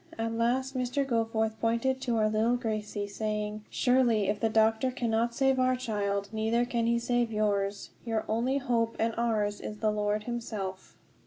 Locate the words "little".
2.27-2.55